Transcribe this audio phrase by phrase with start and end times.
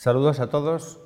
[0.00, 0.98] Saludos a todos.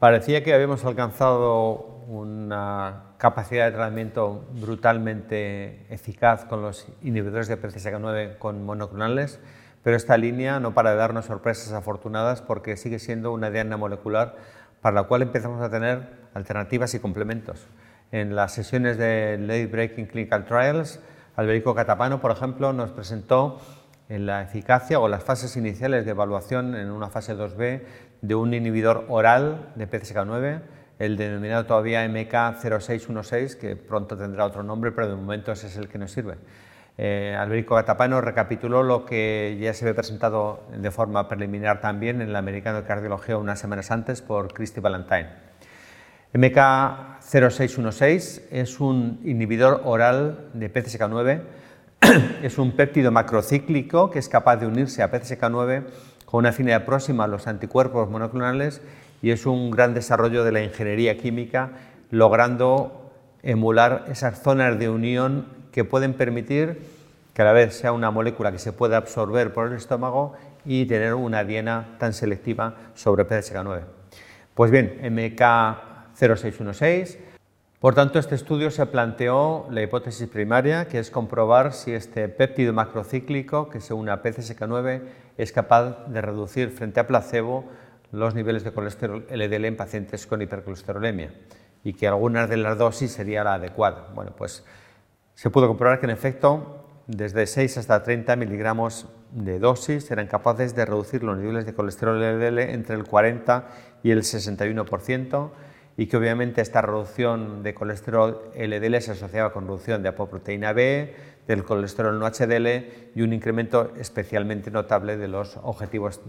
[0.00, 8.38] Parecía que habíamos alcanzado una capacidad de tratamiento brutalmente eficaz con los inhibidores de PCSK9
[8.38, 9.38] con monoclonales,
[9.84, 14.34] pero esta línea no para de darnos sorpresas afortunadas porque sigue siendo una diana molecular
[14.80, 17.68] para la cual empezamos a tener alternativas y complementos.
[18.10, 20.98] En las sesiones de Late Breaking Clinical Trials,
[21.36, 23.60] Alberico Catapano, por ejemplo, nos presentó
[24.10, 27.80] en la eficacia o las fases iniciales de evaluación en una fase 2B
[28.20, 30.60] de un inhibidor oral de PCSK9,
[30.98, 35.88] el denominado todavía MK0616, que pronto tendrá otro nombre, pero de momento ese es el
[35.88, 36.34] que nos sirve.
[36.98, 42.28] Eh, Alberico Catapano recapituló lo que ya se había presentado de forma preliminar también en
[42.28, 45.28] el Americano de Cardiología unas semanas antes por Christy Valentine.
[46.34, 51.42] MK0616 es un inhibidor oral de PCSK9
[52.42, 55.84] es un péptido macrocíclico que es capaz de unirse a PCSK9
[56.24, 58.82] con una afinidad próxima a los anticuerpos monoclonales
[59.22, 61.70] y es un gran desarrollo de la ingeniería química,
[62.10, 63.10] logrando
[63.42, 66.80] emular esas zonas de unión que pueden permitir
[67.34, 70.32] que a la vez sea una molécula que se pueda absorber por el estómago
[70.64, 73.82] y tener una diena tan selectiva sobre PCSK9.
[74.54, 77.29] Pues bien, MK0616
[77.80, 82.74] por tanto, este estudio se planteó la hipótesis primaria, que es comprobar si este péptido
[82.74, 85.00] macrocíclico que se une a PCSK9
[85.38, 87.64] es capaz de reducir frente a placebo
[88.12, 91.32] los niveles de colesterol LDL en pacientes con hipercolesterolemia
[91.82, 94.08] y que alguna de las dosis sería la adecuada.
[94.14, 94.62] Bueno, pues
[95.34, 100.74] se pudo comprobar que en efecto desde 6 hasta 30 miligramos de dosis eran capaces
[100.74, 103.68] de reducir los niveles de colesterol LDL entre el 40
[104.02, 105.50] y el 61%
[106.00, 111.14] y que obviamente esta reducción de colesterol LDL se asociaba con reducción de apoproteína B,
[111.46, 116.22] del colesterol no HDL y un incremento especialmente notable de los objetivos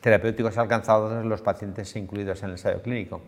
[0.00, 3.20] terapéuticos alcanzados en los pacientes incluidos en el ensayo clínico.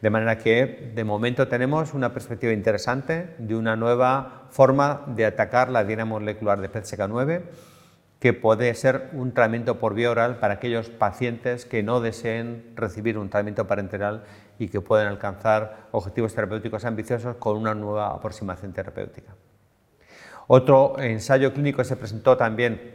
[0.00, 5.68] De manera que de momento tenemos una perspectiva interesante de una nueva forma de atacar
[5.68, 7.42] la diana molecular de PCSK9
[8.22, 13.18] que puede ser un tratamiento por vía oral para aquellos pacientes que no deseen recibir
[13.18, 14.22] un tratamiento parenteral
[14.60, 19.34] y que pueden alcanzar objetivos terapéuticos ambiciosos con una nueva aproximación terapéutica.
[20.46, 22.92] Otro ensayo clínico se presentó también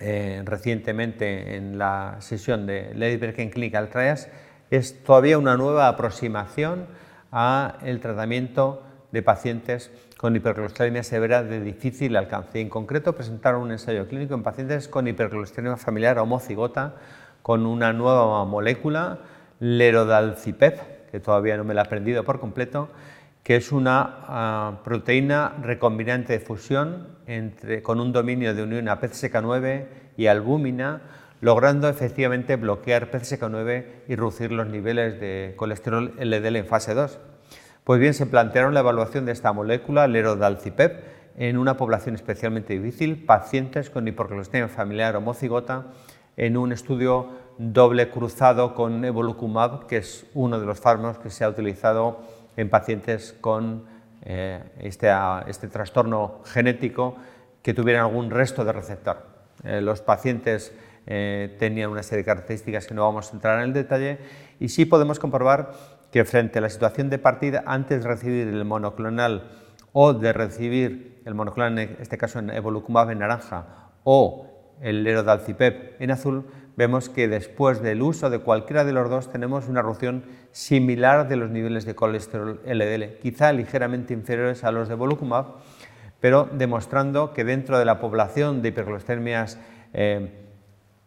[0.00, 3.18] eh, recientemente en la sesión de Lady
[3.50, 4.26] Clinical Trials
[4.68, 6.88] es todavía una nueva aproximación
[7.30, 8.82] a el tratamiento
[9.12, 12.60] de pacientes con hipercolesterolemia severa de difícil alcance.
[12.60, 16.96] En concreto, presentaron un ensayo clínico en pacientes con hipercolesterolemia familiar homocigota
[17.40, 19.20] con una nueva molécula,
[19.60, 22.90] lerodalcipep, que todavía no me la he aprendido por completo,
[23.42, 27.16] que es una ah, proteína recombinante de fusión
[27.82, 29.86] con un dominio de unión a PCSK9
[30.18, 31.00] y albúmina,
[31.40, 37.18] logrando efectivamente bloquear PCSK9 y reducir los niveles de colesterol LDL en fase 2.
[37.84, 41.02] Pues bien, se plantearon la evaluación de esta molécula, lerodalcipep,
[41.36, 45.86] en una población especialmente difícil, pacientes con hipercolesterolemia familiar homocigota,
[46.36, 51.44] en un estudio doble cruzado con evolucumab, que es uno de los fármacos que se
[51.44, 52.20] ha utilizado
[52.56, 53.84] en pacientes con
[54.22, 55.08] eh, este,
[55.46, 57.16] este, trastorno genético
[57.62, 59.26] que tuvieran algún resto de receptor.
[59.64, 60.74] Eh, los pacientes
[61.06, 64.18] eh, tenían una serie de características que no vamos a entrar en el detalle
[64.58, 65.72] y sí podemos comprobar
[66.10, 69.50] que frente a la situación de partida, antes de recibir el monoclonal
[69.92, 74.46] o de recibir el monoclonal, en este caso en evolucumab en naranja, o
[74.80, 79.68] el lerodalcipep en azul, vemos que después del uso de cualquiera de los dos tenemos
[79.68, 84.94] una reducción similar de los niveles de colesterol LDL, quizá ligeramente inferiores a los de
[84.94, 85.56] evolucumab,
[86.20, 89.58] pero demostrando que dentro de la población de hipercolesteremias
[89.92, 90.49] eh,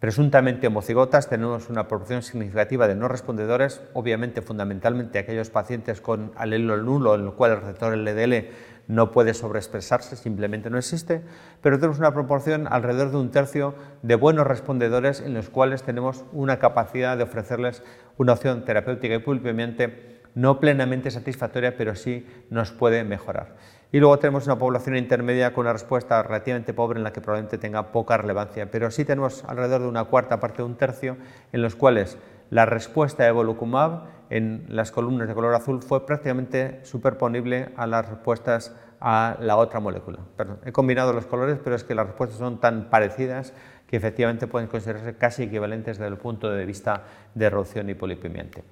[0.03, 6.75] Presuntamente homocigotas tenemos una proporción significativa de no respondedores, obviamente fundamentalmente aquellos pacientes con alelo
[6.75, 8.49] nulo en el cual el receptor LDL
[8.89, 11.21] no puede sobreexpresarse, simplemente no existe,
[11.61, 16.25] pero tenemos una proporción alrededor de un tercio de buenos respondedores en los cuales tenemos
[16.33, 17.81] una capacidad de ofrecerles
[18.17, 23.55] una opción terapéutica y pulpiamente no plenamente satisfactoria, pero sí nos puede mejorar.
[23.91, 27.59] Y luego tenemos una población intermedia con una respuesta relativamente pobre en la que probablemente
[27.59, 31.17] tenga poca relevancia, pero sí tenemos alrededor de una cuarta parte de un tercio
[31.51, 32.17] en los cuales
[32.49, 38.09] la respuesta de Evolucumab en las columnas de color azul fue prácticamente superponible a las
[38.09, 40.19] respuestas a la otra molécula.
[40.65, 43.53] he combinado los colores, pero es que las respuestas son tan parecidas
[43.85, 47.03] que efectivamente pueden considerarse casi equivalentes desde el punto de vista
[47.35, 48.63] de reducción hipolipemiante.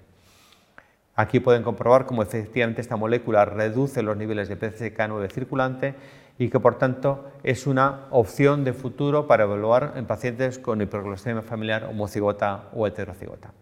[1.16, 5.96] Aquí pueden comprobar cómo efectivamente esta molécula reduce los niveles de PCK9 circulante
[6.38, 11.42] y que por tanto es una opción de futuro para evaluar en pacientes con hiperglucemia
[11.42, 13.54] familiar homocigota o heterocigota.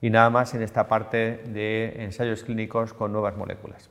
[0.00, 3.90] Y nada más en esta parte de ensayos clínicos con nuevas moléculas.